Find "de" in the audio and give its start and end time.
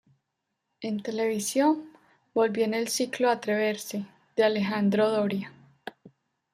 4.35-4.43